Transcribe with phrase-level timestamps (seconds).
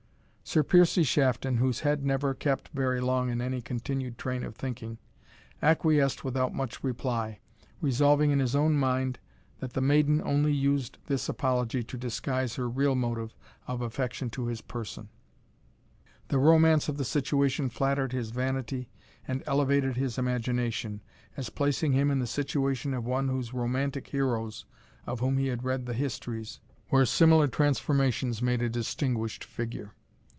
[0.43, 4.97] Sir Piercie Shafton, whose head never kept very long in any continued train of thinking,
[5.61, 7.39] acquiesced without much reply,
[7.79, 9.17] resolving in his own mind
[9.59, 13.33] that the maiden only used this apology to disguise her real motive,
[13.65, 15.07] of affection to his person.
[16.27, 18.89] The romance of the situation flattered his vanity
[19.25, 20.99] and elevated his imagination,
[21.37, 24.65] as placing him in the situation of one of those romantic heroes
[25.07, 26.59] of whom he had read the histories,
[26.89, 29.93] where similar transformations made a distinguished figure.